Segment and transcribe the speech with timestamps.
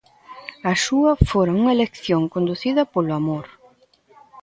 [0.71, 3.45] A súa fora unha elección conducida polo amor.